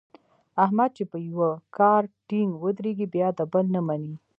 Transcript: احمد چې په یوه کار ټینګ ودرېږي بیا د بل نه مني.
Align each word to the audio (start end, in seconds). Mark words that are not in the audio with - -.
احمد 0.63 0.89
چې 0.97 1.03
په 1.11 1.17
یوه 1.29 1.49
کار 1.77 2.01
ټینګ 2.27 2.51
ودرېږي 2.63 3.07
بیا 3.13 3.27
د 3.37 3.39
بل 3.53 3.65
نه 3.75 3.81
مني. 3.87 4.13